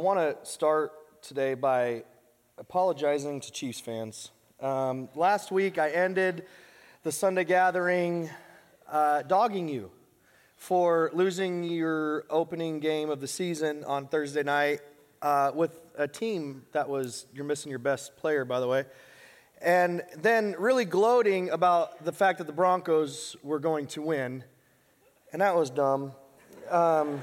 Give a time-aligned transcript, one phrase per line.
[0.00, 2.04] I want to start today by
[2.56, 4.30] apologizing to Chiefs fans.
[4.58, 6.46] Um, last week, I ended
[7.02, 8.30] the Sunday gathering
[8.90, 9.90] uh, dogging you
[10.56, 14.80] for losing your opening game of the season on Thursday night
[15.20, 18.86] uh, with a team that was, you're missing your best player, by the way.
[19.60, 24.44] And then really gloating about the fact that the Broncos were going to win.
[25.34, 26.12] And that was dumb.
[26.70, 27.20] Um,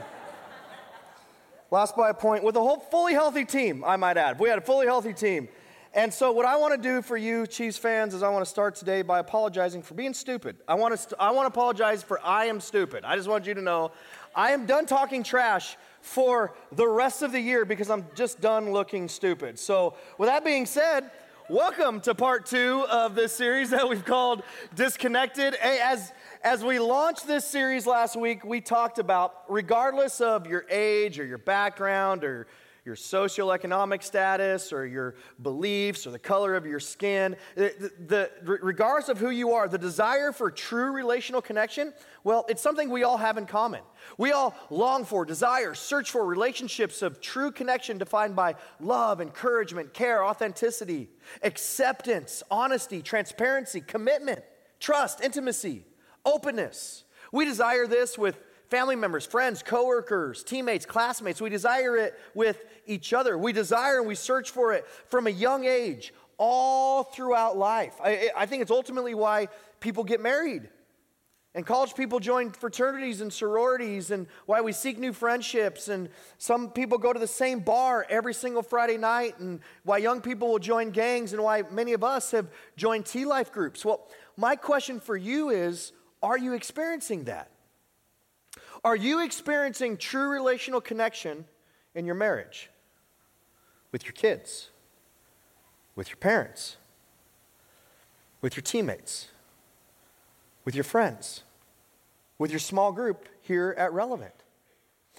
[1.71, 4.39] lost by a point with a whole fully healthy team, I might add.
[4.39, 5.47] We had a fully healthy team.
[5.93, 8.49] And so, what I want to do for you, Chiefs fans, is I want to
[8.49, 10.57] start today by apologizing for being stupid.
[10.67, 13.03] I want to, st- I want to apologize for I am stupid.
[13.03, 13.91] I just want you to know
[14.35, 18.71] I am done talking trash for the rest of the year because I'm just done
[18.71, 19.57] looking stupid.
[19.57, 21.09] So, with that being said,
[21.49, 24.43] welcome to part two of this series that we've called
[24.75, 25.55] Disconnected.
[25.55, 26.11] As,
[26.43, 31.25] as we launched this series last week, we talked about regardless of your age or
[31.25, 32.47] your background or
[32.87, 39.09] your socioeconomic status or your beliefs or the color of your skin, the, the, regardless
[39.09, 41.93] of who you are, the desire for true relational connection,
[42.23, 43.81] well, it's something we all have in common.
[44.17, 49.93] We all long for, desire, search for relationships of true connection defined by love, encouragement,
[49.93, 51.09] care, authenticity,
[51.43, 54.43] acceptance, honesty, transparency, commitment,
[54.79, 55.83] trust, intimacy,
[56.25, 57.03] openness.
[57.33, 58.39] We desire this with
[58.69, 61.41] family members, friends, coworkers, teammates, classmates.
[61.41, 63.37] We desire it with each other.
[63.37, 67.95] We desire and we search for it from a young age, all throughout life.
[68.03, 69.47] I, I think it's ultimately why
[69.79, 70.69] people get married.
[71.55, 75.87] And college people join fraternities and sororities, and why we seek new friendships.
[75.87, 80.21] And some people go to the same bar every single Friday night, and why young
[80.21, 83.83] people will join gangs, and why many of us have joined T Life groups.
[83.83, 87.49] Well, my question for you is are you experiencing that?
[88.87, 91.43] Are you experiencing true relational connection
[91.93, 92.69] in your marriage?
[93.91, 94.69] With your kids?
[95.97, 96.77] With your parents?
[98.39, 99.27] With your teammates?
[100.63, 101.43] With your friends?
[102.37, 104.45] With your small group here at Relevant?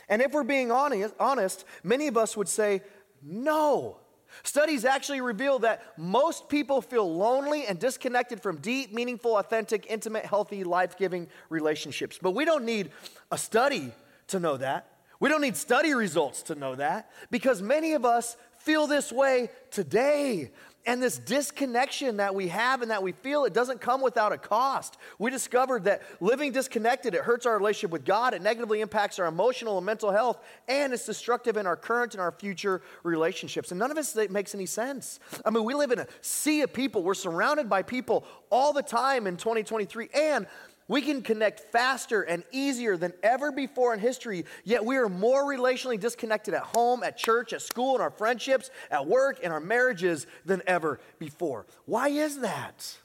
[0.08, 2.80] And if we're being honest, many of us would say,
[3.22, 3.98] no.
[4.42, 10.24] Studies actually reveal that most people feel lonely and disconnected from deep, meaningful, authentic, intimate,
[10.24, 12.18] healthy, life giving relationships.
[12.20, 12.90] But we don't need
[13.30, 13.92] a study
[14.28, 14.90] to know that.
[15.20, 19.50] We don't need study results to know that because many of us feel this way
[19.70, 20.50] today.
[20.88, 24.38] And this disconnection that we have and that we feel, it doesn't come without a
[24.38, 24.96] cost.
[25.18, 29.26] We discovered that living disconnected, it hurts our relationship with God, it negatively impacts our
[29.26, 33.70] emotional and mental health, and it's destructive in our current and our future relationships.
[33.70, 35.20] And none of this makes any sense.
[35.44, 38.82] I mean, we live in a sea of people, we're surrounded by people all the
[38.82, 40.46] time in 2023, and
[40.88, 45.44] we can connect faster and easier than ever before in history, yet we are more
[45.44, 49.60] relationally disconnected at home, at church, at school, in our friendships, at work, in our
[49.60, 51.66] marriages than ever before.
[51.84, 52.96] Why is that?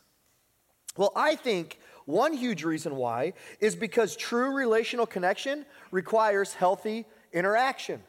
[0.96, 8.02] Well, I think one huge reason why is because true relational connection requires healthy interaction.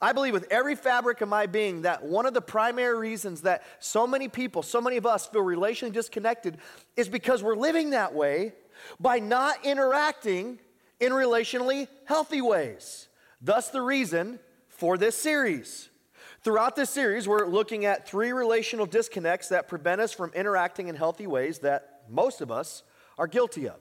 [0.00, 3.64] I believe with every fabric of my being that one of the primary reasons that
[3.80, 6.58] so many people, so many of us feel relationally disconnected
[6.96, 8.52] is because we're living that way
[9.00, 10.60] by not interacting
[11.00, 13.08] in relationally healthy ways.
[13.40, 14.38] Thus, the reason
[14.68, 15.88] for this series.
[16.42, 20.94] Throughout this series, we're looking at three relational disconnects that prevent us from interacting in
[20.94, 22.84] healthy ways that most of us
[23.18, 23.78] are guilty of.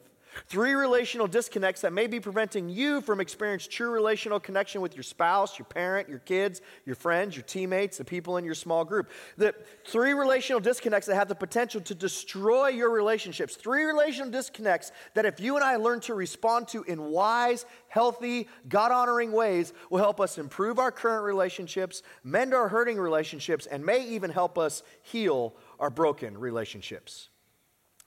[0.48, 5.04] Three relational disconnects that may be preventing you from experiencing true relational connection with your
[5.04, 9.10] spouse, your parent, your kids, your friends, your teammates, the people in your small group.
[9.38, 9.56] The
[9.86, 13.56] three relational disconnects that have the potential to destroy your relationships.
[13.56, 18.48] Three relational disconnects that if you and I learn to respond to in wise, healthy,
[18.70, 23.86] God honoring ways will help us improve our current relationships, mend our hurting relationships, and
[23.86, 27.30] may even help us heal our broken relationships.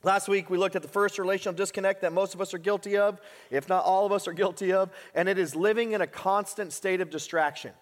[0.03, 2.97] Last week, we looked at the first relational disconnect that most of us are guilty
[2.97, 3.21] of,
[3.51, 6.73] if not all of us are guilty of, and it is living in a constant
[6.73, 7.73] state of distraction.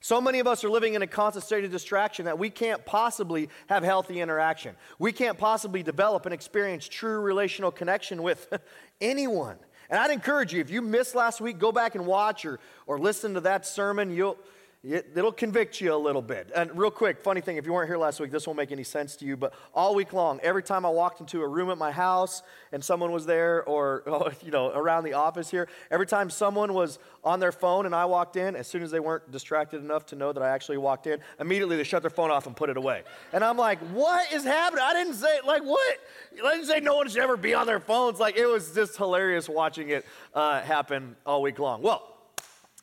[0.00, 2.84] So many of us are living in a constant state of distraction that we can't
[2.86, 4.76] possibly have healthy interaction.
[4.98, 8.50] We can't possibly develop and experience true relational connection with
[9.02, 9.58] anyone.
[9.90, 12.98] And I'd encourage you, if you missed last week, go back and watch or, or
[12.98, 14.14] listen to that sermon.
[14.14, 14.38] You'll,
[14.84, 16.52] it, will convict you a little bit.
[16.54, 18.84] And real quick, funny thing, if you weren't here last week, this won't make any
[18.84, 21.78] sense to you, but all week long, every time I walked into a room at
[21.78, 24.04] my house and someone was there or,
[24.44, 28.04] you know, around the office here, every time someone was on their phone and I
[28.04, 31.08] walked in, as soon as they weren't distracted enough to know that I actually walked
[31.08, 33.02] in, immediately they shut their phone off and put it away.
[33.32, 34.84] And I'm like, what is happening?
[34.84, 35.98] I didn't say, like, what?
[36.44, 38.20] I didn't say no one should ever be on their phones.
[38.20, 41.82] Like, it was just hilarious watching it uh, happen all week long.
[41.82, 42.16] Well,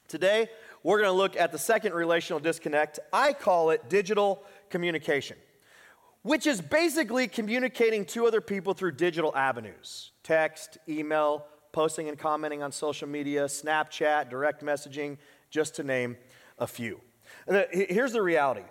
[0.10, 0.50] today,
[0.86, 3.00] we're going to look at the second relational disconnect.
[3.12, 5.36] I call it digital communication,
[6.22, 12.62] which is basically communicating to other people through digital avenues text, email, posting and commenting
[12.62, 15.18] on social media, Snapchat, direct messaging,
[15.50, 16.18] just to name
[16.60, 17.02] a few.
[17.72, 18.66] Here's the reality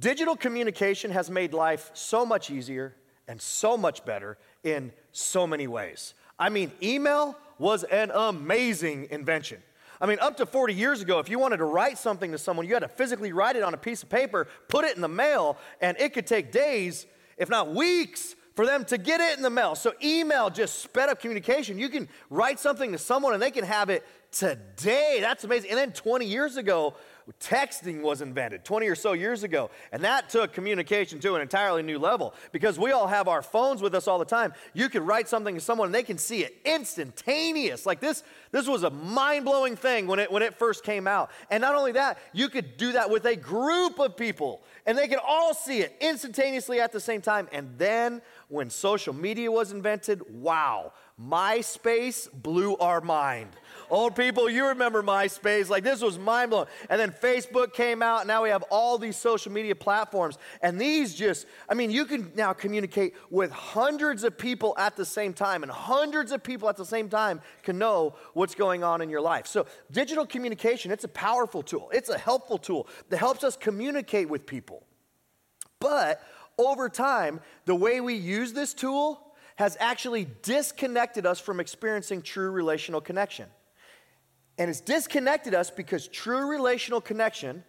[0.00, 2.96] digital communication has made life so much easier
[3.28, 6.14] and so much better in so many ways.
[6.40, 9.62] I mean, email was an amazing invention.
[10.00, 12.66] I mean, up to 40 years ago, if you wanted to write something to someone,
[12.66, 15.08] you had to physically write it on a piece of paper, put it in the
[15.08, 17.06] mail, and it could take days,
[17.38, 19.74] if not weeks, for them to get it in the mail.
[19.74, 21.78] So, email just sped up communication.
[21.78, 25.18] You can write something to someone and they can have it today.
[25.20, 25.70] That's amazing.
[25.70, 26.94] And then 20 years ago,
[27.40, 29.70] texting was invented 20 or so years ago.
[29.92, 33.82] And that took communication to an entirely new level because we all have our phones
[33.82, 34.52] with us all the time.
[34.74, 37.86] You can write something to someone and they can see it instantaneous.
[37.86, 41.30] Like this, this was a mind-blowing thing when it when it first came out.
[41.50, 45.08] And not only that, you could do that with a group of people and they
[45.08, 47.48] could all see it instantaneously at the same time.
[47.52, 53.48] And then when social media was invented, wow, MySpace blew our mind.
[53.90, 55.68] Old people, you remember MySpace.
[55.68, 56.68] Like this was mind blowing.
[56.90, 58.20] And then Facebook came out.
[58.20, 60.38] And now we have all these social media platforms.
[60.62, 65.04] And these just, I mean, you can now communicate with hundreds of people at the
[65.04, 65.62] same time.
[65.62, 69.20] And hundreds of people at the same time can know what's going on in your
[69.20, 69.46] life.
[69.46, 74.28] So digital communication, it's a powerful tool, it's a helpful tool that helps us communicate
[74.28, 74.84] with people.
[75.80, 76.20] But
[76.58, 79.22] over time, the way we use this tool
[79.56, 83.46] has actually disconnected us from experiencing true relational connection.
[84.58, 87.64] And it's disconnected us because true relational connection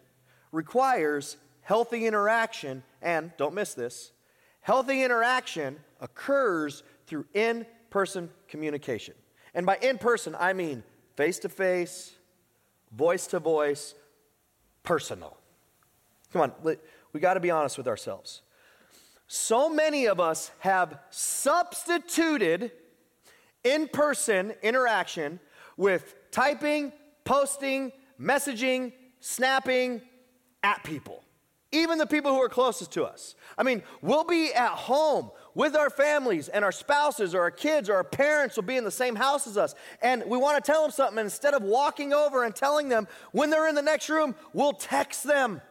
[0.51, 2.84] requires healthy interaction.
[3.01, 4.12] And don't miss this
[4.62, 9.13] healthy interaction occurs through in person communication.
[9.54, 10.84] And by in person, I mean
[11.16, 12.13] face to face,
[12.92, 13.95] voice to voice,
[14.83, 15.38] personal.
[16.31, 16.78] Come on,
[17.13, 18.42] we got to be honest with ourselves.
[19.28, 22.72] So many of us have substituted
[23.63, 25.40] in person interaction
[25.75, 26.91] with typing,
[27.24, 30.01] posting, messaging, snapping
[30.63, 31.24] at people,
[31.71, 33.35] even the people who are closest to us.
[33.57, 37.89] I mean, we'll be at home with our families and our spouses or our kids
[37.89, 39.74] or our parents will be in the same house as us.
[40.01, 41.18] And we want to tell them something.
[41.18, 45.23] Instead of walking over and telling them when they're in the next room, we'll text
[45.23, 45.62] them.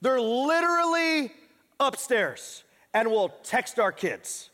[0.00, 1.32] They're literally
[1.78, 4.50] upstairs and we'll text our kids.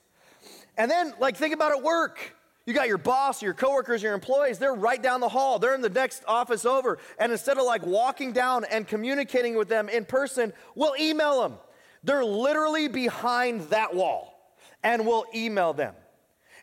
[0.76, 2.34] And then, like, think about at work.
[2.66, 5.58] You got your boss, your coworkers, your employees, they're right down the hall.
[5.58, 6.99] They're in the next office over.
[7.19, 11.58] And instead of like walking down and communicating with them in person, we'll email them.
[12.05, 15.94] They're literally behind that wall and we'll email them.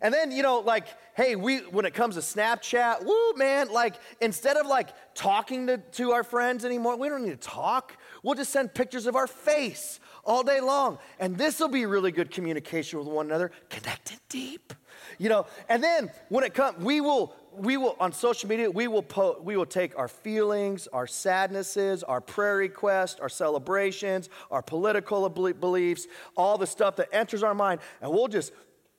[0.04, 3.96] And then, you know, like, hey, we when it comes to Snapchat, woo, man, like
[4.20, 7.96] instead of like talking to, to our friends anymore, we don't need to talk.
[8.24, 10.98] We'll just send pictures of our face all day long.
[11.20, 14.74] And this will be really good communication with one another, connected deep
[15.22, 18.88] you know and then when it comes we will we will on social media we
[18.88, 24.64] will po- we will take our feelings our sadnesses our prayer requests our celebrations our
[24.64, 28.52] political beliefs all the stuff that enters our mind and we'll just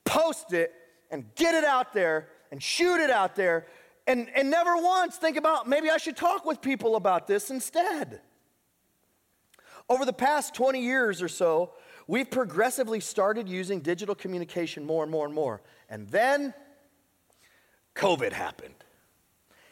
[0.04, 0.72] post it
[1.10, 3.66] and get it out there and shoot it out there
[4.06, 8.20] and, and never once think about maybe i should talk with people about this instead.
[9.88, 11.72] Over the past 20 years or so
[12.12, 16.52] we've progressively started using digital communication more and more and more and then
[17.94, 18.74] COVID happened.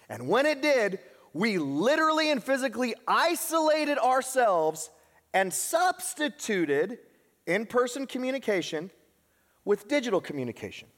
[0.08, 1.00] And when it did,
[1.34, 4.88] we literally and physically isolated ourselves
[5.34, 6.98] and substituted
[7.46, 8.90] in person communication
[9.66, 10.88] with digital communication.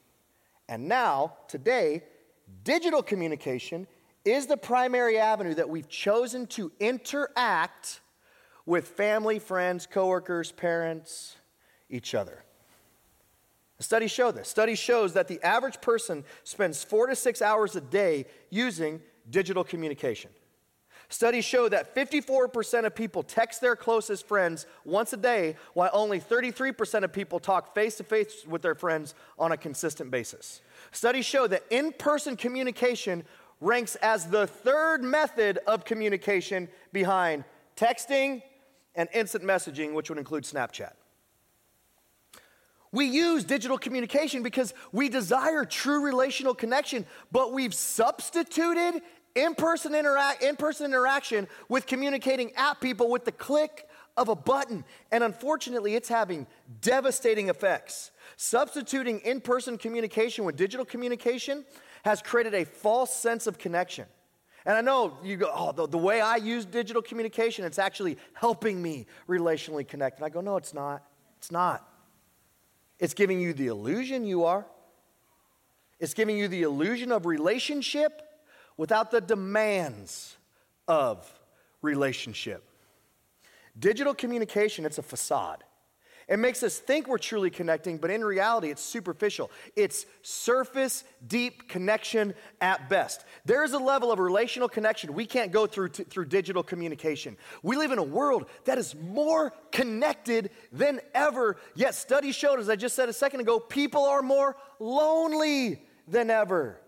[0.68, 2.04] And now, today,
[2.62, 3.88] digital communication
[4.25, 8.00] is the primary avenue that we've chosen to interact
[8.66, 11.37] with family, friends, coworkers, parents,
[11.90, 12.45] each other.
[13.78, 14.49] Studies show this.
[14.49, 19.64] Studies shows that the average person spends four to six hours a day using digital
[19.64, 20.31] communication.
[21.09, 26.19] Studies show that 54% of people text their closest friends once a day, while only
[26.19, 30.62] 33% of people talk face to face with their friends on a consistent basis.
[30.90, 33.25] Studies show that in person communication
[33.61, 37.45] ranks as the third method of communication behind
[37.76, 38.42] texting
[38.94, 40.92] and instant messaging, which would include Snapchat.
[42.92, 49.00] We use digital communication because we desire true relational connection, but we've substituted
[49.34, 54.84] in-person, interac- in-person interaction with communicating at people with the click of a button.
[55.11, 56.46] And unfortunately, it's having
[56.82, 58.11] devastating effects.
[58.37, 61.64] Substituting in-person communication with digital communication
[62.04, 64.04] has created a false sense of connection.
[64.64, 68.16] And I know you go, oh, the, the way I use digital communication, it's actually
[68.35, 70.19] helping me relationally connect.
[70.19, 71.02] And I go, no, it's not.
[71.38, 71.88] It's not.
[72.99, 74.64] It's giving you the illusion you are.
[75.99, 78.23] It's giving you the illusion of relationship
[78.76, 80.37] without the demands
[80.87, 81.28] of
[81.81, 82.62] relationship.
[83.78, 85.64] Digital communication, it's a facade.
[86.29, 89.50] It makes us think we're truly connecting, but in reality, it's superficial.
[89.76, 93.25] It's surface deep connection at best.
[93.45, 97.37] There is a level of relational connection we can't go through t- through digital communication.
[97.62, 101.57] We live in a world that is more connected than ever.
[101.75, 106.31] Yet, studies showed, as I just said a second ago, people are more lonely than
[106.31, 106.79] ever.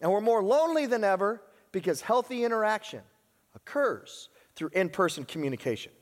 [0.00, 3.00] And we're more lonely than ever because healthy interaction
[3.54, 5.92] occurs through in person communication.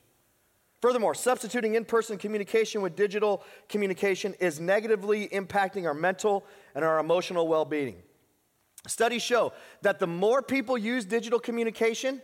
[0.85, 6.99] Furthermore, substituting in person communication with digital communication is negatively impacting our mental and our
[6.99, 8.03] emotional well being.
[8.87, 12.21] Studies show that the more people use digital communication,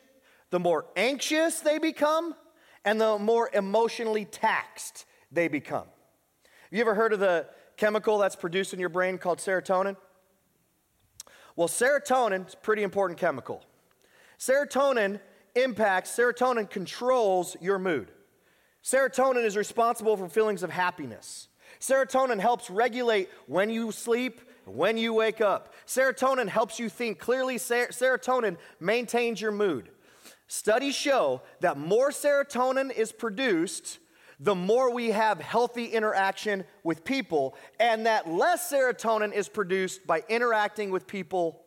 [0.51, 2.35] the more anxious they become
[2.85, 5.87] and the more emotionally taxed they become.
[6.43, 7.47] Have you ever heard of the
[7.79, 9.97] chemical that's produced in your brain called serotonin?
[11.57, 13.65] Well, serotonin is a pretty important chemical.
[14.39, 15.19] Serotonin
[15.55, 18.13] impacts, serotonin controls your mood.
[18.83, 21.49] Serotonin is responsible for feelings of happiness.
[21.81, 25.75] Serotonin helps regulate when you sleep, when you wake up.
[25.87, 27.59] Serotonin helps you think clearly.
[27.59, 29.91] Ser- serotonin maintains your mood.
[30.47, 33.99] Studies show that more serotonin is produced,
[34.41, 40.23] the more we have healthy interaction with people, and that less serotonin is produced by
[40.29, 41.63] interacting with people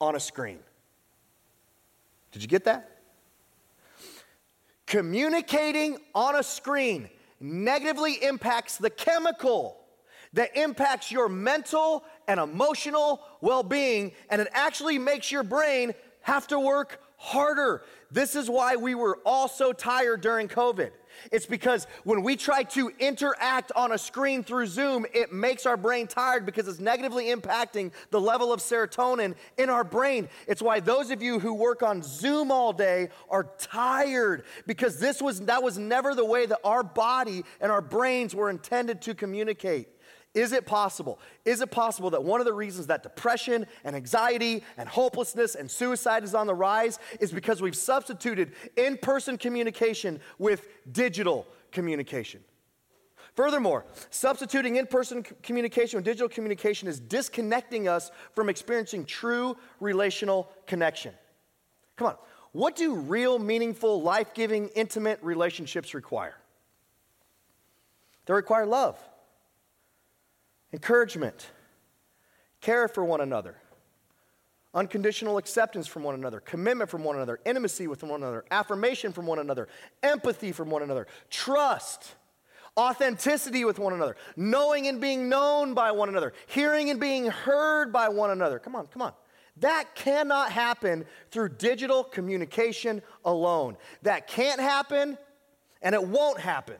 [0.00, 0.58] on a screen.
[2.32, 2.89] Did you get that?
[4.90, 9.76] Communicating on a screen negatively impacts the chemical
[10.32, 15.92] that impacts your mental and emotional well being, and it actually makes your brain
[16.22, 17.84] have to work harder.
[18.10, 20.90] This is why we were all so tired during COVID.
[21.30, 25.76] It's because when we try to interact on a screen through Zoom, it makes our
[25.76, 30.28] brain tired because it's negatively impacting the level of serotonin in our brain.
[30.46, 35.20] It's why those of you who work on Zoom all day are tired because this
[35.20, 39.14] was that was never the way that our body and our brains were intended to
[39.14, 39.88] communicate.
[40.32, 41.18] Is it possible?
[41.44, 45.68] Is it possible that one of the reasons that depression and anxiety and hopelessness and
[45.68, 52.42] suicide is on the rise is because we've substituted in person communication with digital communication?
[53.34, 60.48] Furthermore, substituting in person communication with digital communication is disconnecting us from experiencing true relational
[60.66, 61.12] connection.
[61.96, 62.16] Come on,
[62.52, 66.36] what do real, meaningful, life giving, intimate relationships require?
[68.26, 68.96] They require love
[70.72, 71.50] encouragement,
[72.60, 73.56] care for one another,
[74.74, 79.26] unconditional acceptance from one another, commitment from one another, intimacy with one another, affirmation from
[79.26, 79.68] one another,
[80.02, 82.14] empathy from one another, trust,
[82.78, 87.92] authenticity with one another, knowing and being known by one another, hearing and being heard
[87.92, 88.58] by one another.
[88.58, 89.12] Come on, come on.
[89.56, 93.76] That cannot happen through digital communication alone.
[94.02, 95.18] That can't happen
[95.82, 96.76] and it won't happen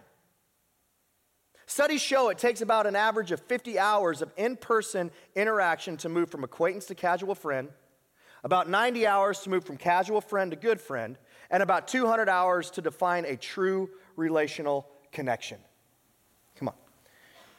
[1.70, 6.08] Studies show it takes about an average of 50 hours of in person interaction to
[6.08, 7.68] move from acquaintance to casual friend,
[8.42, 11.16] about 90 hours to move from casual friend to good friend,
[11.48, 15.58] and about 200 hours to define a true relational connection.
[16.56, 16.74] Come on.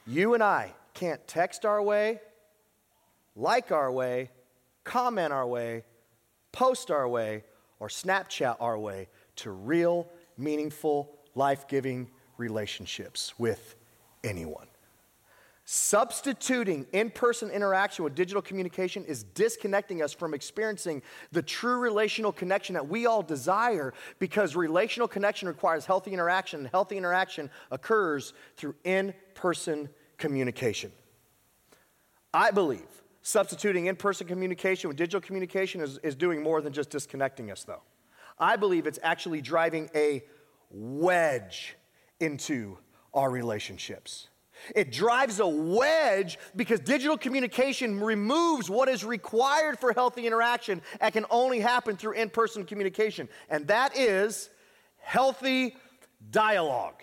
[0.05, 2.19] You and I can't text our way,
[3.37, 4.29] like our way,
[4.83, 5.85] comment our way,
[6.51, 7.45] post our way,
[7.79, 13.77] or Snapchat our way to real, meaningful, life giving relationships with
[14.23, 14.67] anyone.
[15.63, 21.01] Substituting in person interaction with digital communication is disconnecting us from experiencing
[21.31, 26.69] the true relational connection that we all desire because relational connection requires healthy interaction, and
[26.69, 29.87] healthy interaction occurs through in person
[30.17, 30.91] communication.
[32.33, 32.81] I believe
[33.21, 37.63] substituting in person communication with digital communication is, is doing more than just disconnecting us,
[37.63, 37.81] though.
[38.39, 40.23] I believe it's actually driving a
[40.71, 41.75] wedge
[42.19, 42.77] into
[43.13, 44.27] our relationships.
[44.75, 51.13] It drives a wedge because digital communication removes what is required for healthy interaction and
[51.13, 54.49] can only happen through in person communication, and that is
[54.97, 55.75] healthy
[56.29, 57.01] dialogue.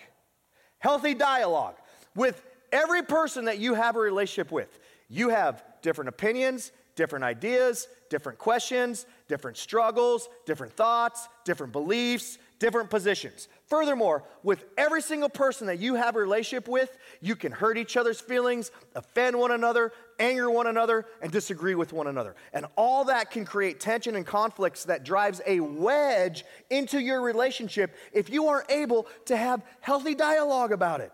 [0.79, 1.75] Healthy dialogue
[2.15, 4.79] with every person that you have a relationship with.
[5.09, 12.89] You have different opinions, different ideas, different questions, different struggles, different thoughts, different beliefs, different
[12.89, 13.47] positions.
[13.67, 17.97] Furthermore, with every single person that you have a relationship with, you can hurt each
[17.97, 22.35] other's feelings, offend one another, anger one another, and disagree with one another.
[22.53, 27.95] And all that can create tension and conflicts that drives a wedge into your relationship
[28.11, 31.13] if you aren't able to have healthy dialogue about it,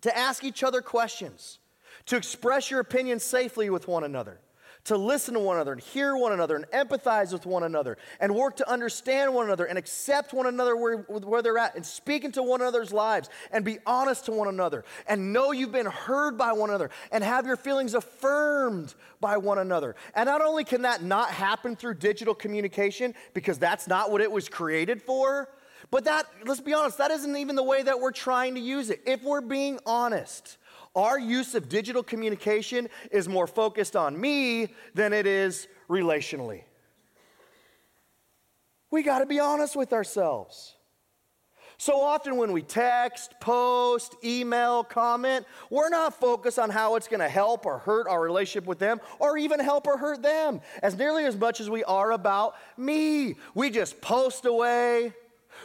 [0.00, 1.58] to ask each other questions,
[2.06, 4.40] to express your opinions safely with one another
[4.84, 8.34] to listen to one another and hear one another and empathize with one another and
[8.34, 12.24] work to understand one another and accept one another where, where they're at and speak
[12.24, 16.36] into one another's lives and be honest to one another and know you've been heard
[16.36, 19.96] by one another and have your feelings affirmed by one another.
[20.14, 24.30] And not only can that not happen through digital communication because that's not what it
[24.30, 25.48] was created for,
[25.90, 28.90] but that, let's be honest, that isn't even the way that we're trying to use
[28.90, 29.00] it.
[29.06, 30.58] If we're being honest,
[30.94, 36.62] our use of digital communication is more focused on me than it is relationally.
[38.90, 40.76] We got to be honest with ourselves.
[41.76, 47.20] So often, when we text, post, email, comment, we're not focused on how it's going
[47.20, 50.96] to help or hurt our relationship with them or even help or hurt them as
[50.96, 53.34] nearly as much as we are about me.
[53.54, 55.12] We just post away,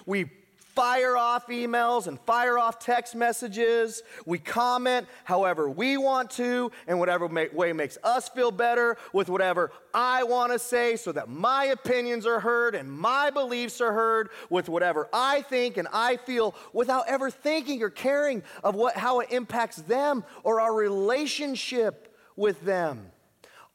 [0.07, 0.31] we
[0.75, 4.03] fire off emails and fire off text messages.
[4.25, 9.71] We comment however we want to, and whatever way makes us feel better, with whatever
[9.93, 14.29] I want to say, so that my opinions are heard and my beliefs are heard,
[14.49, 19.19] with whatever I think and I feel, without ever thinking or caring of what, how
[19.19, 23.11] it impacts them or our relationship with them.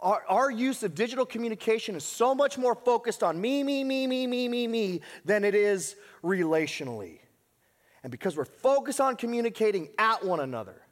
[0.01, 4.07] Our, our, use of digital communication is so much more focused on me, me, me,
[4.07, 7.21] me, me, me, me than it is relationally.
[8.03, 10.83] And because we're focused on communicating at one another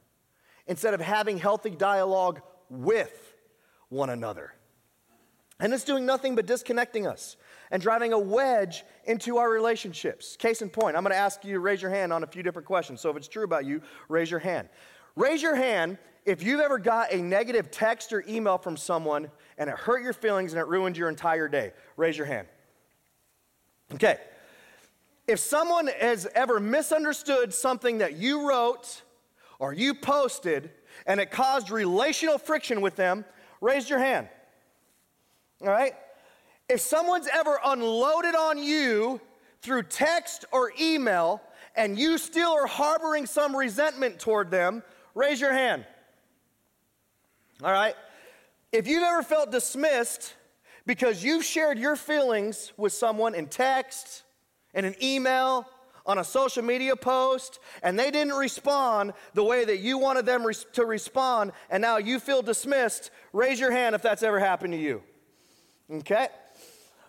[0.67, 2.41] instead of having healthy dialogue
[2.71, 3.35] with
[3.91, 4.55] one another.
[5.61, 7.37] And it's doing nothing but disconnecting us
[7.71, 10.37] and driving a wedge into our relationships.
[10.37, 12.43] Case in point, I'm going to ask you to raise your hand on a few
[12.43, 13.01] different questions.
[13.01, 14.69] So if it's true about you, raise your hand.
[15.15, 19.69] Raise your hand if you've ever got a negative text or email from someone and
[19.69, 21.73] it hurt your feelings and it ruined your entire day.
[21.97, 22.47] Raise your hand.
[23.95, 24.19] Okay.
[25.27, 29.03] If someone has ever misunderstood something that you wrote
[29.59, 30.71] or you posted
[31.07, 33.25] and it caused relational friction with them,
[33.61, 34.29] raise your hand.
[35.61, 35.95] All right?
[36.69, 39.21] If someone's ever unloaded on you
[39.61, 41.41] through text or email
[41.77, 44.83] and you still are harboring some resentment toward them,
[45.15, 45.85] raise your hand.
[47.63, 47.95] All right?
[48.73, 50.35] If you've ever felt dismissed
[50.87, 54.25] because you've shared your feelings with someone in text,
[54.75, 55.69] in an email,
[56.05, 60.45] on a social media post, and they didn't respond the way that you wanted them
[60.45, 64.73] res- to respond, and now you feel dismissed, raise your hand if that's ever happened
[64.73, 65.03] to you.
[65.93, 66.29] Okay?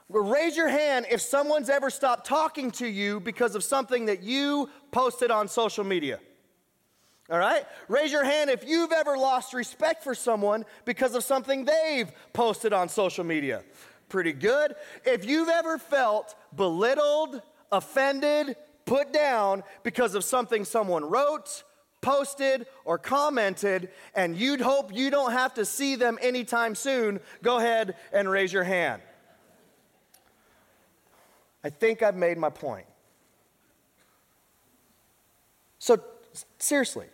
[0.09, 4.69] Raise your hand if someone's ever stopped talking to you because of something that you
[4.91, 6.19] posted on social media.
[7.33, 7.65] All right?
[7.87, 12.73] Raise your hand if you've ever lost respect for someone because of something they've posted
[12.73, 13.63] on social media.
[14.07, 14.75] Pretty good.
[15.03, 17.41] If you've ever felt belittled,
[17.71, 21.63] offended, put down because of something someone wrote,
[22.01, 27.57] posted, or commented, and you'd hope you don't have to see them anytime soon, go
[27.57, 29.01] ahead and raise your hand.
[31.63, 32.85] I think I've made my point.
[35.79, 35.99] So,
[36.59, 37.07] seriously,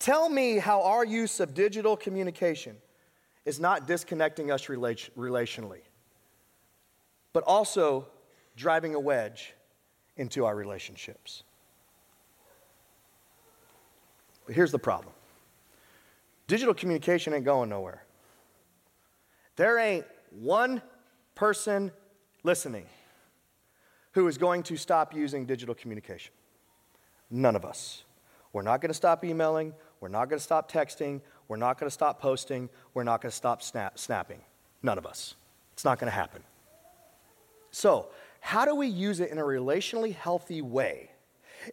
[0.00, 2.76] tell me how our use of digital communication
[3.44, 5.82] is not disconnecting us relationally,
[7.32, 8.08] but also
[8.56, 9.54] driving a wedge
[10.16, 11.44] into our relationships.
[14.46, 15.12] But here's the problem
[16.48, 18.02] digital communication ain't going nowhere.
[19.56, 20.82] There ain't one
[21.34, 21.92] person
[22.42, 22.86] listening
[24.12, 26.32] who is going to stop using digital communication.
[27.30, 28.04] None of us.
[28.52, 29.72] We're not going to stop emailing.
[30.00, 31.20] We're not going to stop texting.
[31.48, 32.68] We're not going to stop posting.
[32.94, 34.40] We're not going to stop snap, snapping.
[34.82, 35.34] None of us.
[35.74, 36.42] It's not going to happen.
[37.70, 38.08] So,
[38.40, 41.10] how do we use it in a relationally healthy way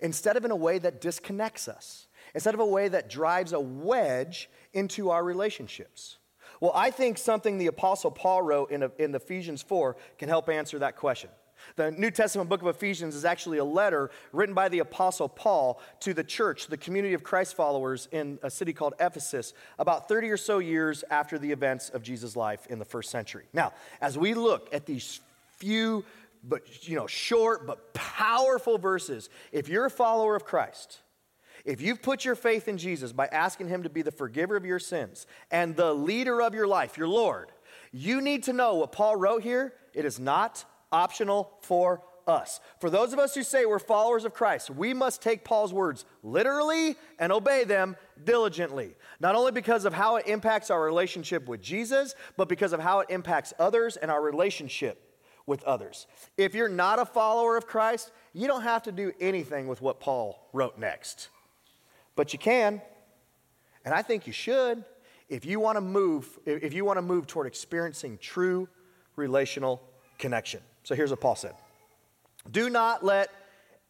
[0.02, 3.60] instead of in a way that disconnects us, instead of a way that drives a
[3.60, 6.18] wedge into our relationships?
[6.60, 10.80] Well, I think something the Apostle Paul wrote in, in Ephesians 4 can help answer
[10.80, 11.30] that question.
[11.76, 15.82] The New Testament book of Ephesians is actually a letter written by the Apostle Paul
[16.02, 20.30] to the church, the community of Christ followers in a city called Ephesus, about 30
[20.30, 23.46] or so years after the events of Jesus' life in the first century.
[23.54, 25.20] Now, as we look at these
[25.58, 26.04] few
[26.44, 29.30] but you know, short but powerful verses.
[29.52, 31.00] If you're a follower of Christ,
[31.66, 34.66] if you've put your faith in Jesus by asking him to be the forgiver of
[34.66, 37.52] your sins and the leader of your life, your Lord,
[37.92, 39.74] you need to know what Paul wrote here.
[39.94, 42.60] It is not optional for us.
[42.80, 46.06] For those of us who say we're followers of Christ, we must take Paul's words
[46.24, 48.96] literally and obey them diligently.
[49.20, 53.00] Not only because of how it impacts our relationship with Jesus, but because of how
[53.00, 55.04] it impacts others and our relationship
[55.46, 56.08] with others.
[56.36, 60.02] If you're not a follower of Christ, you don't have to do anything with what
[60.02, 61.30] Paul wrote next.
[62.16, 62.82] But you can,
[63.86, 64.84] and I think you should,
[65.30, 68.68] if you want to move if you want to move toward experiencing true
[69.16, 69.82] relational
[70.18, 70.62] connection.
[70.88, 71.54] So here's what Paul said.
[72.50, 73.30] Do not let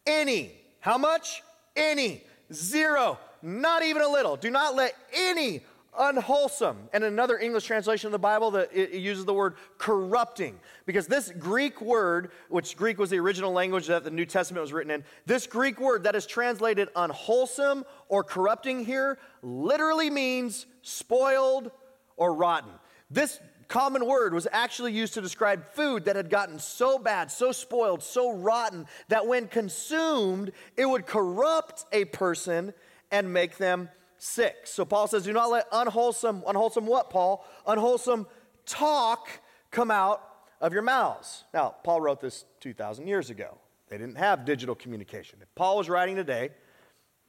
[0.08, 1.44] any, how much?
[1.76, 4.36] Any, zero, not even a little.
[4.36, 5.62] Do not let any
[5.96, 6.90] unwholesome.
[6.94, 10.60] And another English translation of the Bible that it, uses the word corrupting.
[10.88, 14.74] Because this Greek word, which Greek was the original language that the New Testament was
[14.74, 21.70] written in, this Greek word that is translated unwholesome or corrupting here literally means spoiled
[22.16, 22.72] or rotten.
[23.12, 27.52] This common word was actually used to describe food that had gotten so bad, so
[27.52, 32.74] spoiled, so rotten that when consumed, it would corrupt a person
[33.12, 34.56] and make them sick.
[34.66, 37.46] So Paul says, do not let unwholesome, unwholesome what, Paul?
[37.66, 38.28] Unwholesome
[38.66, 39.30] talk
[39.72, 40.22] come out
[40.62, 41.44] of your mouths.
[41.54, 43.58] Now, Paul wrote this 2,000 years ago.
[43.90, 45.40] They didn't have digital communication.
[45.42, 46.50] If Paul was writing today,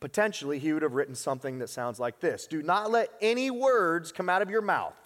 [0.01, 4.13] potentially he would have written something that sounds like this Do not let any words
[4.13, 4.97] come out of your mouth,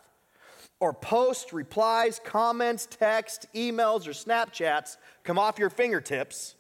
[0.83, 6.57] or post, replies, comments, text, emails, or Snapchats come off your fingertips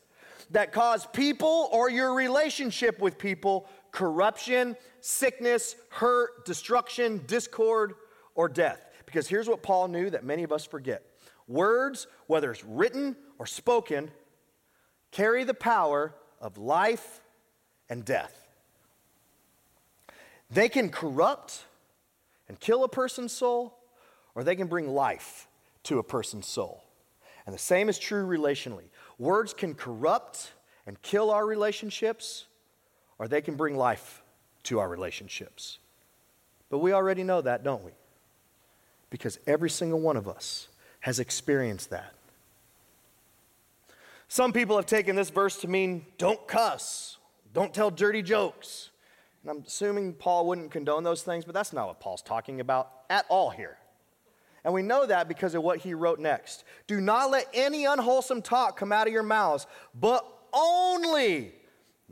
[0.53, 7.95] that cause people or your relationship with people corruption, sickness, hurt, destruction, discord,
[8.37, 8.87] or death.
[9.07, 11.03] Because here's what Paul knew that many of us forget
[11.49, 14.09] words, whether it's written or spoken,
[15.11, 17.23] carry the power of life
[17.91, 18.47] and death.
[20.49, 21.65] They can corrupt
[22.49, 23.82] and kill a person's soul,
[24.35, 25.49] or they can bring life
[25.85, 26.85] to a person's soul.
[27.47, 28.85] And the same is true relationally.
[29.19, 30.53] Words can corrupt
[30.87, 32.47] and kill our relationships,
[33.19, 34.23] or they can bring life
[34.65, 35.79] to our relationships.
[36.71, 37.93] But we already know that, don't we?
[39.11, 40.69] Because every single one of us
[41.01, 42.15] has experienced that.
[44.29, 47.19] Some people have taken this verse to mean don't cuss,
[47.53, 48.89] don't tell dirty jokes.
[49.43, 52.91] And I'm assuming Paul wouldn't condone those things, but that's not what Paul's talking about
[53.11, 53.77] at all here.
[54.65, 56.65] And we know that because of what he wrote next.
[56.87, 61.53] Do not let any unwholesome talk come out of your mouths, but only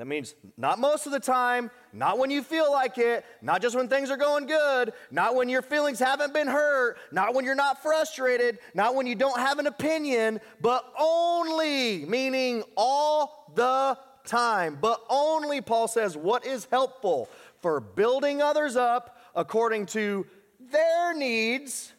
[0.01, 3.77] that means not most of the time, not when you feel like it, not just
[3.77, 7.55] when things are going good, not when your feelings haven't been hurt, not when you're
[7.55, 14.79] not frustrated, not when you don't have an opinion, but only, meaning all the time.
[14.81, 17.29] But only, Paul says, what is helpful
[17.61, 20.27] for building others up according to
[20.71, 21.93] their needs,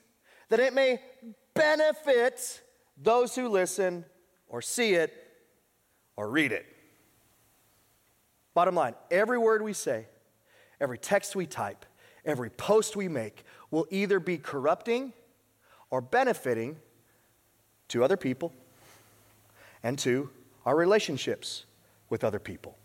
[0.51, 0.99] that it may
[1.53, 2.61] benefit
[3.01, 4.03] those who listen
[4.49, 5.13] or see it
[6.17, 6.65] or read it.
[8.53, 10.07] Bottom line every word we say,
[10.81, 11.85] every text we type,
[12.25, 15.13] every post we make will either be corrupting
[15.89, 16.75] or benefiting
[17.87, 18.51] to other people
[19.83, 20.29] and to
[20.65, 21.63] our relationships
[22.09, 22.77] with other people.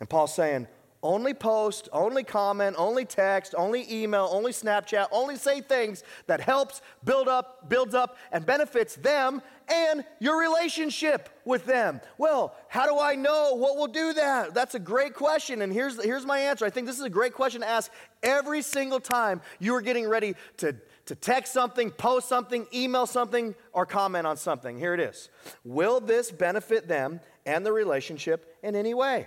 [0.00, 0.66] And Paul's saying,
[1.02, 6.80] only post, only comment, only text, only email, only Snapchat, only say things that helps
[7.04, 12.00] build up, builds up and benefits them and your relationship with them.
[12.18, 14.54] Well, how do I know what will do that?
[14.54, 16.64] That's a great question and here's here's my answer.
[16.64, 17.90] I think this is a great question to ask
[18.22, 23.56] every single time you are getting ready to to text something, post something, email something,
[23.72, 24.78] or comment on something.
[24.78, 25.30] Here it is.
[25.64, 29.26] Will this benefit them and the relationship in any way?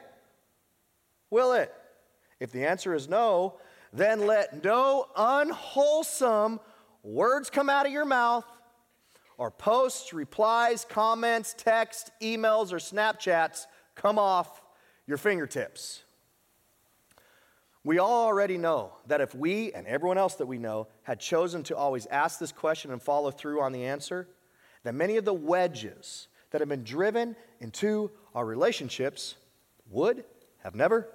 [1.36, 1.74] Will it?
[2.40, 3.56] If the answer is no,
[3.92, 6.62] then let no unwholesome
[7.04, 8.46] words come out of your mouth,
[9.38, 14.62] or posts, replies, comments, text, emails, or Snapchats come off
[15.08, 16.06] your fingertips.
[17.84, 21.64] We all already know that if we and everyone else that we know had chosen
[21.64, 24.30] to always ask this question and follow through on the answer,
[24.84, 29.36] that many of the wedges that have been driven into our relationships
[29.90, 30.24] would
[30.64, 31.10] have never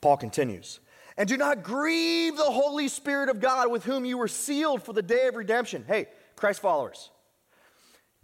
[0.00, 0.80] Paul continues,
[1.16, 4.92] and do not grieve the Holy Spirit of God with whom you were sealed for
[4.92, 5.84] the day of redemption.
[5.86, 7.10] Hey, Christ followers,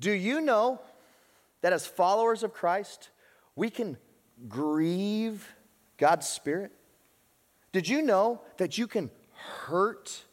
[0.01, 0.81] do you know
[1.61, 3.11] that as followers of Christ,
[3.55, 3.97] we can
[4.49, 5.47] grieve
[5.99, 6.73] God's Spirit?
[7.73, 10.25] Did you know that you can hurt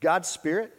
[0.00, 0.74] God's Spirit?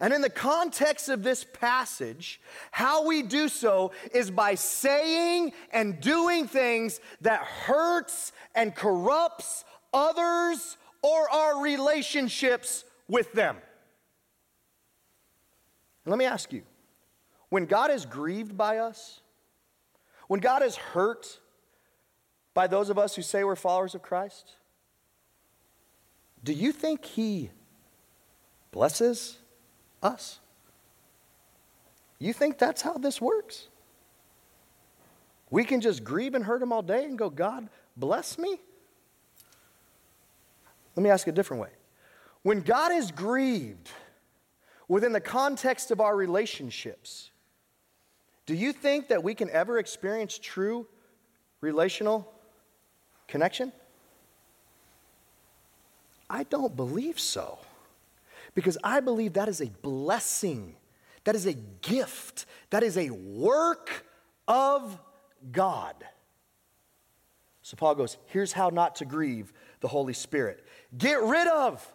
[0.00, 6.00] And in the context of this passage, how we do so is by saying and
[6.00, 13.56] doing things that hurts and corrupts others or our relationships with them.
[16.06, 16.62] Let me ask you
[17.48, 19.20] when God is grieved by us,
[20.28, 21.40] when God is hurt
[22.54, 24.52] by those of us who say we're followers of Christ,
[26.44, 27.50] do you think He
[28.70, 29.37] blesses
[30.02, 30.40] us?
[32.18, 33.68] You think that's how this works?
[35.50, 38.58] We can just grieve and hurt Him all day and go, God, bless me?
[40.96, 41.70] Let me ask a different way.
[42.42, 43.88] When God is grieved
[44.88, 47.30] within the context of our relationships,
[48.46, 50.86] do you think that we can ever experience true
[51.60, 52.32] relational
[53.26, 53.72] connection?
[56.30, 57.58] I don't believe so.
[58.54, 60.74] Because I believe that is a blessing,
[61.24, 64.04] that is a gift, that is a work
[64.46, 64.98] of
[65.52, 65.94] God.
[67.62, 70.64] So Paul goes, here's how not to grieve the Holy Spirit.
[70.96, 71.86] Get rid of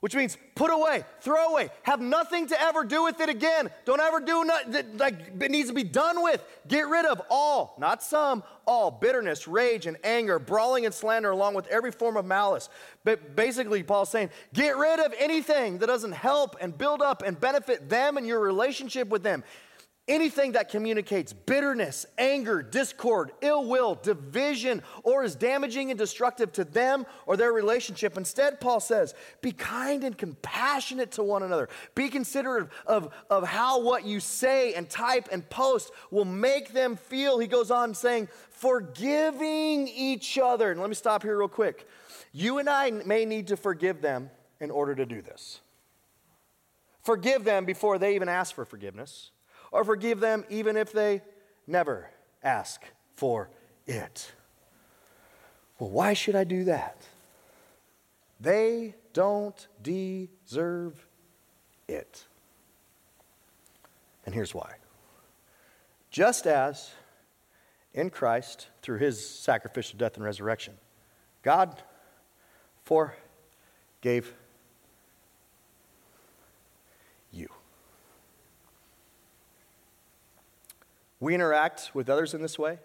[0.00, 3.70] which means put away, throw away, have nothing to ever do with it again.
[3.84, 6.44] Don't ever do nothing, like it needs to be done with.
[6.68, 11.54] Get rid of all, not some, all bitterness, rage, and anger, brawling and slander, along
[11.54, 12.68] with every form of malice.
[13.04, 17.38] But basically, Paul's saying, get rid of anything that doesn't help and build up and
[17.40, 19.44] benefit them and your relationship with them.
[20.08, 26.64] Anything that communicates bitterness, anger, discord, ill will, division, or is damaging and destructive to
[26.64, 28.16] them or their relationship.
[28.16, 31.68] Instead, Paul says, be kind and compassionate to one another.
[31.96, 36.94] Be considerate of, of how what you say and type and post will make them
[36.94, 37.40] feel.
[37.40, 40.70] He goes on saying, forgiving each other.
[40.70, 41.88] And let me stop here real quick.
[42.30, 45.58] You and I may need to forgive them in order to do this.
[47.02, 49.32] Forgive them before they even ask for forgiveness
[49.72, 51.22] or forgive them even if they
[51.66, 52.10] never
[52.42, 52.82] ask
[53.14, 53.50] for
[53.86, 54.32] it.
[55.78, 57.02] Well, why should I do that?
[58.40, 61.06] They don't deserve
[61.88, 62.24] it.
[64.24, 64.74] And here's why.
[66.10, 66.90] Just as
[67.94, 70.74] in Christ, through his sacrificial death and resurrection,
[71.42, 71.82] God
[72.84, 74.34] forgave
[81.20, 82.78] We interact with others in this way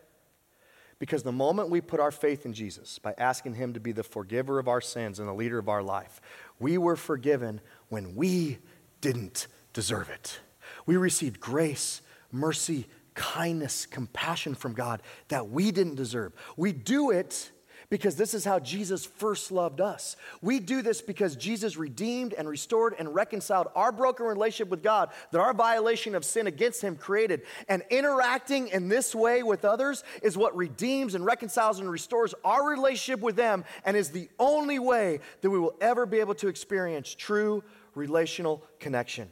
[0.99, 4.03] because the moment we put our faith in Jesus by asking Him to be the
[4.03, 6.21] forgiver of our sins and the leader of our life,
[6.59, 8.59] we were forgiven when we
[9.01, 10.39] didn't deserve it.
[10.85, 16.33] We received grace, mercy, kindness, compassion from God that we didn't deserve.
[16.55, 17.51] We do it
[17.91, 20.15] because this is how Jesus first loved us.
[20.41, 25.09] We do this because Jesus redeemed and restored and reconciled our broken relationship with God
[25.31, 27.41] that our violation of sin against Him created.
[27.67, 32.65] And interacting in this way with others is what redeems and reconciles and restores our
[32.65, 36.47] relationship with them and is the only way that we will ever be able to
[36.47, 37.61] experience true
[37.93, 39.29] relational connection.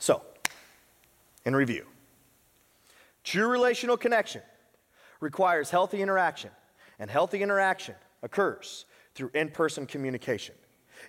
[0.00, 0.22] So,
[1.44, 1.86] in review,
[3.22, 4.42] true relational connection
[5.20, 6.50] requires healthy interaction
[7.00, 8.84] and healthy interaction occurs
[9.14, 10.54] through in person communication.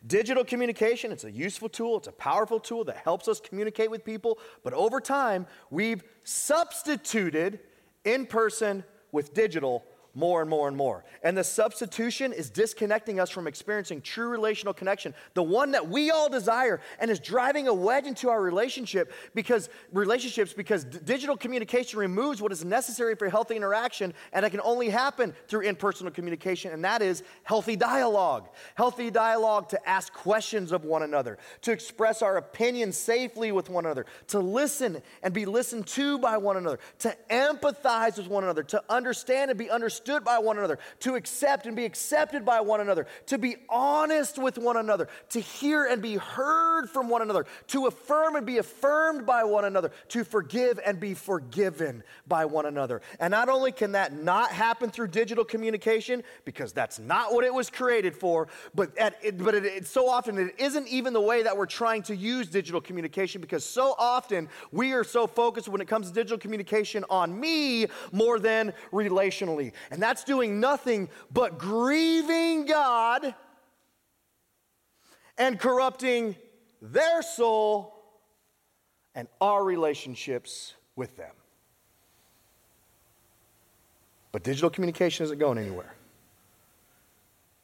[0.07, 4.05] Digital communication, it's a useful tool, it's a powerful tool that helps us communicate with
[4.05, 7.59] people, but over time, we've substituted
[8.05, 11.05] in person with digital more and more and more.
[11.23, 16.11] And the substitution is disconnecting us from experiencing true relational connection, the one that we
[16.11, 21.37] all desire, and is driving a wedge into our relationship because relationships because d- digital
[21.37, 26.11] communication removes what is necessary for healthy interaction, and it can only happen through in-personal
[26.11, 28.49] communication, and that is healthy dialogue.
[28.75, 33.85] Healthy dialogue to ask questions of one another, to express our opinions safely with one
[33.85, 38.63] another, to listen and be listened to by one another, to empathize with one another,
[38.63, 42.59] to understand and be understood understood by one another, to accept and be accepted by
[42.59, 47.21] one another, to be honest with one another, to hear and be heard from one
[47.21, 52.45] another, to affirm and be affirmed by one another, to forgive and be forgiven by
[52.45, 53.01] one another.
[53.19, 57.53] And not only can that not happen through digital communication, because that's not what it
[57.53, 61.43] was created for, but, at, but it, it, so often it isn't even the way
[61.43, 65.81] that we're trying to use digital communication, because so often we are so focused when
[65.81, 69.73] it comes to digital communication on me more than relationally.
[69.91, 73.35] And that's doing nothing but grieving God
[75.37, 76.37] and corrupting
[76.81, 77.93] their soul
[79.13, 81.33] and our relationships with them.
[84.31, 85.93] But digital communication isn't going anywhere.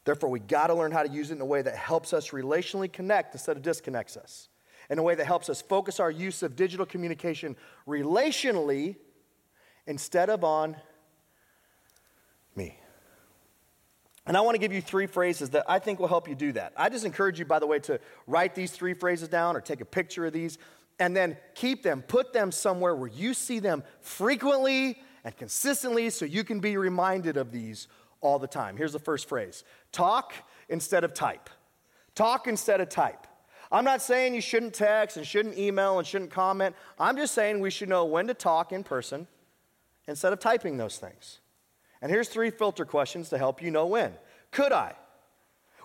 [0.04, 2.30] Therefore, we got to learn how to use it in a way that helps us
[2.30, 4.48] relationally connect instead of disconnects us,
[4.90, 8.96] in a way that helps us focus our use of digital communication relationally
[9.86, 10.76] instead of on
[12.58, 12.78] me.
[14.26, 16.52] And I want to give you three phrases that I think will help you do
[16.52, 16.74] that.
[16.76, 19.80] I just encourage you, by the way, to write these three phrases down or take
[19.80, 20.58] a picture of these
[20.98, 26.26] and then keep them, put them somewhere where you see them frequently and consistently so
[26.26, 27.88] you can be reminded of these
[28.20, 28.76] all the time.
[28.76, 30.34] Here's the first phrase talk
[30.68, 31.48] instead of type.
[32.14, 33.26] Talk instead of type.
[33.70, 36.74] I'm not saying you shouldn't text and shouldn't email and shouldn't comment.
[36.98, 39.26] I'm just saying we should know when to talk in person
[40.06, 41.38] instead of typing those things.
[42.00, 44.12] And here's three filter questions to help you know when.
[44.50, 44.94] Could I?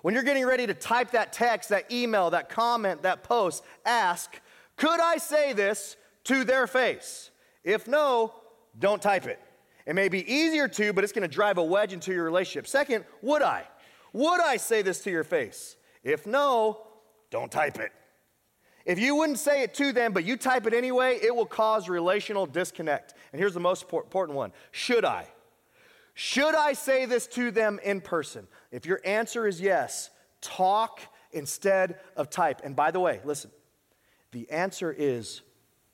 [0.01, 4.39] When you're getting ready to type that text, that email, that comment, that post, ask,
[4.75, 5.95] could I say this
[6.25, 7.31] to their face?
[7.63, 8.33] If no,
[8.77, 9.39] don't type it.
[9.85, 12.67] It may be easier to, but it's going to drive a wedge into your relationship.
[12.67, 13.63] Second, would I?
[14.13, 15.75] Would I say this to your face?
[16.03, 16.85] If no,
[17.31, 17.91] don't type it.
[18.85, 21.87] If you wouldn't say it to them, but you type it anyway, it will cause
[21.87, 23.13] relational disconnect.
[23.31, 25.27] And here's the most important one Should I?
[26.13, 28.47] Should I say this to them in person?
[28.71, 30.09] If your answer is yes,
[30.41, 30.99] talk
[31.31, 32.61] instead of type.
[32.63, 33.51] And by the way, listen,
[34.31, 35.41] the answer is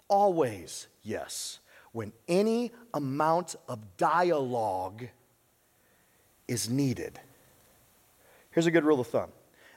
[0.08, 1.60] always yes.
[1.92, 5.08] When any amount of dialogue
[6.48, 7.20] is needed.
[8.52, 9.32] Here's a good rule of thumb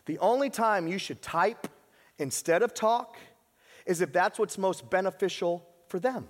[0.07, 1.69] the only time you should type
[2.19, 3.17] instead of talk
[3.87, 6.29] is if that's what's most beneficial for them.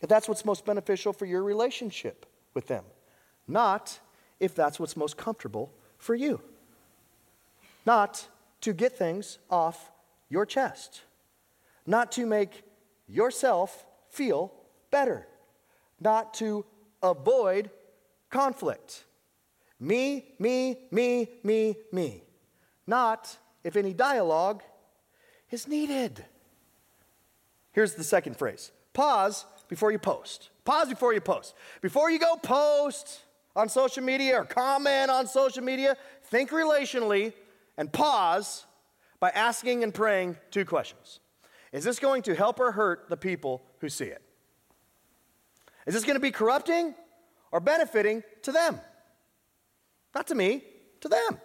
[0.00, 2.84] If that's what's most beneficial for your relationship with them,
[3.48, 3.98] not
[4.40, 6.40] if that's what's most comfortable for you.
[7.84, 8.28] Not
[8.60, 9.90] to get things off
[10.28, 11.02] your chest,
[11.86, 12.64] not to make
[13.08, 14.52] yourself feel
[14.90, 15.26] better,
[16.00, 16.64] not to
[17.02, 17.70] avoid
[18.30, 19.04] conflict.
[19.78, 22.22] Me, me, me, me, me.
[22.86, 24.62] Not if any dialogue
[25.50, 26.24] is needed.
[27.72, 30.50] Here's the second phrase pause before you post.
[30.64, 31.54] Pause before you post.
[31.80, 33.20] Before you go post
[33.54, 37.32] on social media or comment on social media, think relationally
[37.76, 38.66] and pause
[39.20, 41.20] by asking and praying two questions.
[41.72, 44.22] Is this going to help or hurt the people who see it?
[45.86, 46.94] Is this going to be corrupting
[47.52, 48.80] or benefiting to them?
[50.14, 50.62] Not to me,
[51.00, 51.40] to them.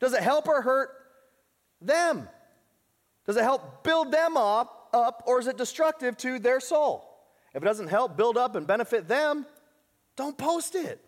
[0.00, 0.90] Does it help or hurt
[1.80, 2.28] them?
[3.26, 7.08] Does it help build them up, up or is it destructive to their soul?
[7.54, 9.46] If it doesn't help build up and benefit them,
[10.16, 11.00] don't post it.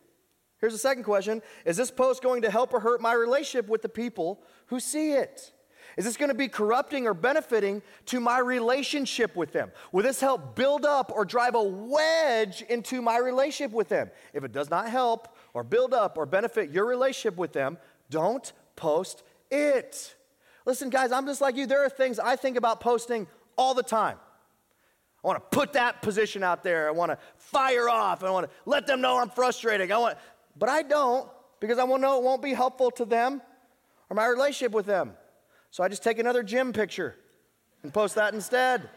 [0.60, 3.82] Here's the second question Is this post going to help or hurt my relationship with
[3.82, 5.52] the people who see it?
[5.96, 9.70] Is this going to be corrupting or benefiting to my relationship with them?
[9.92, 14.10] Will this help build up or drive a wedge into my relationship with them?
[14.32, 17.78] If it does not help or build up or benefit your relationship with them,
[18.10, 20.16] don't post it.
[20.66, 21.66] Listen, guys, I'm just like you.
[21.66, 24.18] There are things I think about posting all the time.
[25.22, 26.86] I want to put that position out there.
[26.86, 28.22] I want to fire off.
[28.22, 29.90] I want to let them know I'm frustrated.
[29.90, 30.18] I want,
[30.58, 31.28] but I don't
[31.60, 33.40] because I want to know it won't be helpful to them
[34.10, 35.14] or my relationship with them.
[35.70, 37.16] So I just take another gym picture
[37.82, 38.88] and post that instead.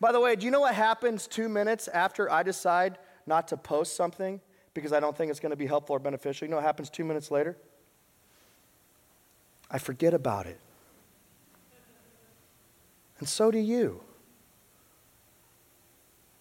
[0.00, 3.56] By the way, do you know what happens two minutes after I decide not to
[3.56, 4.40] post something
[4.72, 6.46] because I don't think it's going to be helpful or beneficial?
[6.46, 7.56] You know what happens two minutes later?
[9.70, 10.58] I forget about it.
[13.18, 14.00] And so do you.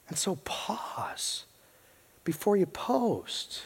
[0.07, 1.45] And so pause
[2.23, 3.63] before you post.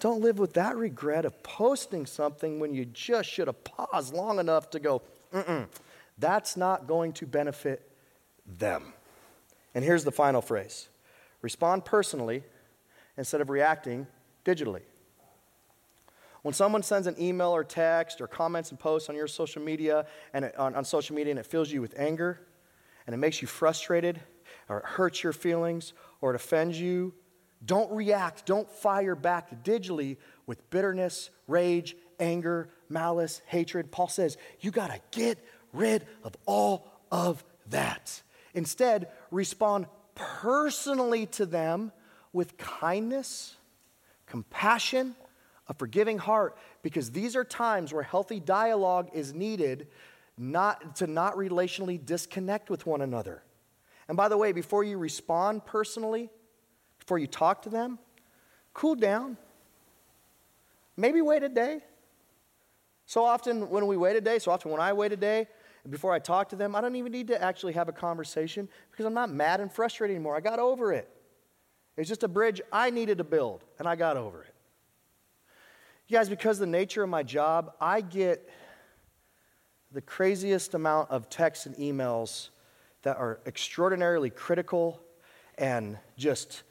[0.00, 4.38] Don't live with that regret of posting something when you just should have paused long
[4.38, 5.66] enough to go, mm
[6.18, 7.90] That's not going to benefit
[8.58, 8.94] them.
[9.74, 10.88] And here's the final phrase
[11.42, 12.42] respond personally
[13.16, 14.06] instead of reacting
[14.44, 14.82] digitally.
[16.42, 20.06] When someone sends an email or text or comments and posts on your social media
[20.32, 22.40] and it, on, on social media and it fills you with anger
[23.06, 24.20] and it makes you frustrated
[24.68, 27.12] or it hurts your feelings or it offends you,
[27.64, 33.90] don't react, don't fire back digitally with bitterness, rage, anger, malice, hatred.
[33.90, 35.38] Paul says, you got to get
[35.72, 38.22] rid of all of that.
[38.54, 41.92] Instead, respond personally to them
[42.32, 43.56] with kindness,
[44.26, 45.14] compassion,
[45.70, 49.86] a forgiving heart, because these are times where healthy dialogue is needed
[50.36, 53.44] not, to not relationally disconnect with one another.
[54.08, 56.28] And by the way, before you respond personally,
[56.98, 58.00] before you talk to them,
[58.74, 59.36] cool down.
[60.96, 61.80] Maybe wait a day.
[63.06, 65.46] So often when we wait a day, so often when I wait a day,
[65.88, 69.06] before I talk to them, I don't even need to actually have a conversation because
[69.06, 70.36] I'm not mad and frustrated anymore.
[70.36, 71.08] I got over it.
[71.96, 74.54] It's just a bridge I needed to build, and I got over it.
[76.10, 78.50] You guys, because the nature of my job, I get
[79.92, 82.48] the craziest amount of texts and emails
[83.02, 85.00] that are extraordinarily critical
[85.56, 86.64] and just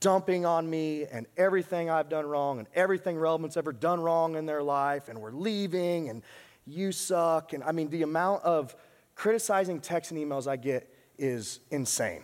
[0.00, 4.46] dumping on me and everything I've done wrong and everything relevant's ever done wrong in
[4.46, 6.22] their life, and we're leaving, and
[6.66, 7.52] you suck.
[7.52, 8.74] And I mean, the amount of
[9.14, 12.22] criticizing texts and emails I get is insane.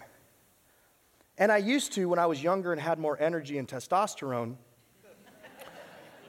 [1.36, 4.56] And I used to, when I was younger and had more energy and testosterone,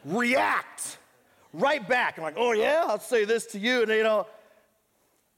[0.06, 0.98] react
[1.54, 2.18] right back.
[2.18, 3.82] I'm like, oh yeah, I'll say this to you.
[3.82, 4.28] And you know,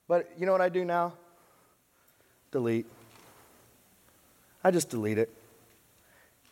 [0.07, 1.13] but you know what I do now?
[2.51, 2.85] Delete.
[4.63, 5.33] I just delete it.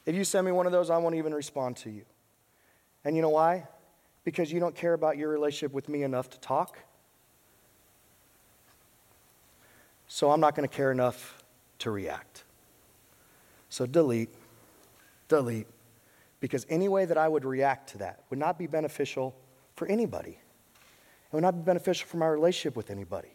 [0.05, 2.03] If you send me one of those, I won't even respond to you.
[3.03, 3.68] And you know why?
[4.24, 6.80] Because you don't care about your relationship with me enough to talk.
[10.07, 11.43] So I'm not going to care enough
[11.80, 12.43] to react.
[13.70, 14.30] So delete,
[15.28, 15.68] delete,
[16.40, 19.36] because any way that I would react to that would not be beneficial
[19.76, 20.32] for anybody.
[20.32, 23.30] It would not be beneficial for my relationship with anybody.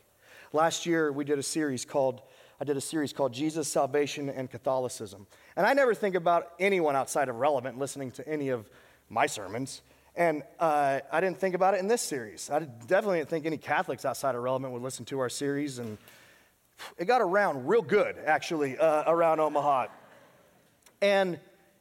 [0.52, 2.22] Last year, we did a series called,
[2.60, 5.26] I did a series called Jesus, Salvation, and Catholicism.
[5.56, 8.68] And I never think about anyone outside of Relevant listening to any of
[9.08, 9.82] my sermons.
[10.16, 12.50] And uh, I didn't think about it in this series.
[12.50, 15.78] I definitely didn't think any Catholics outside of Relevant would listen to our series.
[15.78, 15.98] And
[16.98, 19.86] it got around real good, actually, uh, around Omaha.
[21.00, 21.38] And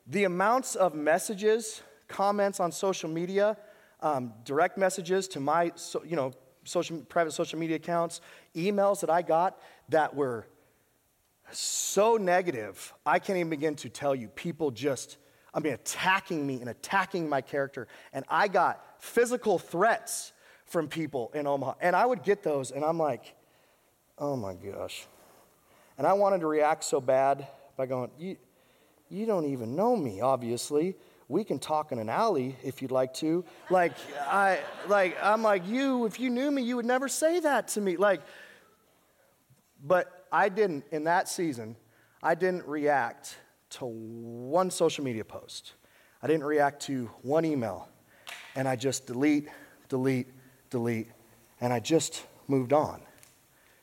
[0.09, 3.55] the amounts of messages, comments on social media,
[4.01, 6.33] um, direct messages to my, so, you know,
[6.63, 8.21] social, private social media accounts,
[8.55, 10.47] emails that I got that were
[11.51, 14.27] so negative, I can't even begin to tell you.
[14.29, 15.17] People just,
[15.53, 17.87] I mean, attacking me and attacking my character.
[18.13, 20.33] And I got physical threats
[20.65, 21.75] from people in Omaha.
[21.81, 23.35] And I would get those, and I'm like,
[24.17, 25.07] oh my gosh.
[25.97, 27.47] And I wanted to react so bad
[27.77, 28.11] by going,
[29.09, 30.95] you, don't even know me, obviously
[31.29, 33.45] we can talk in an alley if you'd like to.
[33.69, 37.69] Like, I, like, I'm like, you, if you knew me, you would never say that
[37.69, 37.97] to me.
[37.97, 38.21] Like,
[39.81, 41.75] but I didn't, in that season,
[42.21, 43.37] I didn't react
[43.71, 45.73] to one social media post.
[46.21, 47.87] I didn't react to one email.
[48.55, 49.47] And I just delete,
[49.87, 50.27] delete,
[50.71, 51.09] delete.
[51.61, 53.03] And I just moved on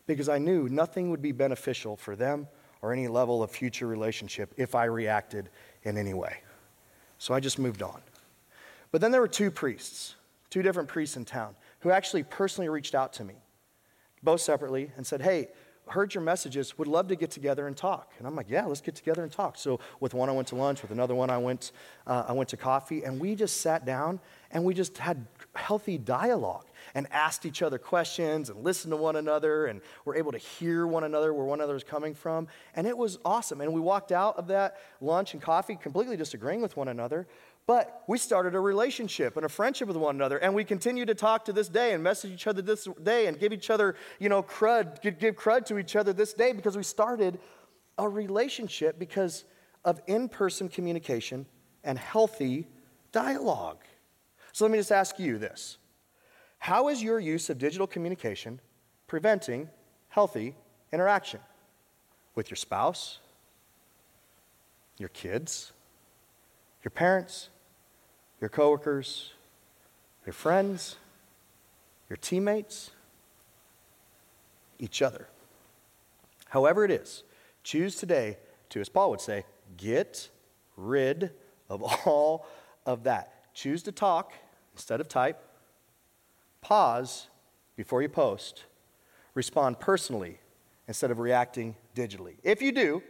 [0.08, 2.48] because I knew nothing would be beneficial for them
[2.82, 5.48] or any level of future relationship if I reacted
[5.82, 6.38] in any way.
[7.18, 8.00] So I just moved on.
[8.90, 10.14] But then there were two priests,
[10.50, 13.34] two different priests in town, who actually personally reached out to me,
[14.22, 15.48] both separately, and said, Hey,
[15.88, 18.12] heard your messages, would love to get together and talk.
[18.18, 19.56] And I'm like, yeah, let's get together and talk.
[19.56, 20.82] So with one, I went to lunch.
[20.82, 21.72] With another one, I went,
[22.06, 23.04] uh, I went to coffee.
[23.04, 24.20] And we just sat down
[24.50, 29.16] and we just had healthy dialogue and asked each other questions and listened to one
[29.16, 32.48] another and were able to hear one another where one another was coming from.
[32.74, 33.60] And it was awesome.
[33.60, 37.26] And we walked out of that lunch and coffee completely disagreeing with one another,
[37.66, 41.14] but we started a relationship and a friendship with one another, and we continue to
[41.14, 44.28] talk to this day and message each other this day and give each other, you
[44.28, 47.40] know, crud, give crud to each other this day because we started
[47.98, 49.44] a relationship because
[49.84, 51.46] of in person communication
[51.82, 52.66] and healthy
[53.10, 53.78] dialogue.
[54.52, 55.78] So let me just ask you this
[56.58, 58.60] How is your use of digital communication
[59.06, 59.68] preventing
[60.08, 60.54] healthy
[60.92, 61.40] interaction
[62.34, 63.18] with your spouse,
[64.98, 65.72] your kids,
[66.82, 67.50] your parents?
[68.40, 69.32] your coworkers,
[70.24, 70.96] your friends,
[72.08, 72.90] your teammates,
[74.78, 75.26] each other.
[76.48, 77.22] However, it is,
[77.62, 78.38] choose today
[78.70, 79.44] to, as Paul would say,
[79.76, 80.28] get
[80.76, 81.30] rid
[81.68, 82.46] of all
[82.84, 83.54] of that.
[83.54, 84.32] Choose to talk
[84.74, 85.42] instead of type.
[86.66, 87.28] Pause
[87.76, 88.64] before you post.
[89.34, 90.40] Respond personally
[90.88, 92.38] instead of reacting digitally.
[92.42, 93.04] If you do,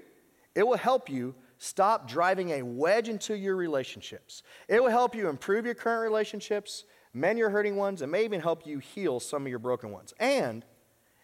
[0.55, 4.43] it will help you stop driving a wedge into your relationships.
[4.69, 6.85] It will help you improve your current relationships,
[7.15, 10.13] mend your hurting ones, and may even help you heal some of your broken ones.
[10.21, 10.63] And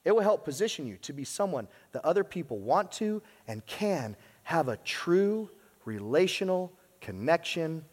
[0.03, 4.17] it will help position you to be someone that other people want to and can
[4.45, 5.51] have a true
[5.85, 6.73] relational
[7.03, 7.85] connection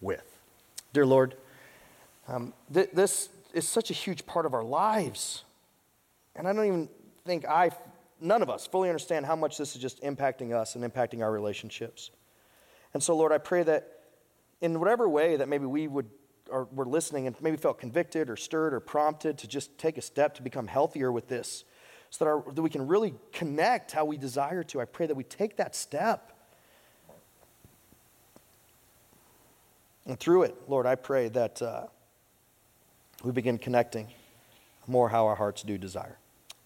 [0.00, 0.40] with.
[0.94, 1.36] Dear Lord,
[2.28, 5.44] um, th- this is such a huge part of our lives.
[6.34, 6.88] And I don't even
[7.24, 7.70] think I
[8.22, 11.30] none of us fully understand how much this is just impacting us and impacting our
[11.30, 12.10] relationships.
[12.94, 14.00] And so, Lord, I pray that
[14.60, 16.08] in whatever way that maybe we would
[16.50, 20.02] or were listening and maybe felt convicted or stirred or prompted to just take a
[20.02, 21.64] step to become healthier with this
[22.10, 24.80] so that, our, that we can really connect how we desire to.
[24.80, 26.32] I pray that we take that step.
[30.04, 31.86] And through it, Lord, I pray that uh,
[33.22, 34.08] we begin connecting
[34.86, 36.18] more how our hearts do desire.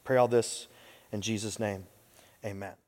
[0.05, 0.69] Pray all this
[1.13, 1.85] in Jesus' name,
[2.45, 2.86] amen.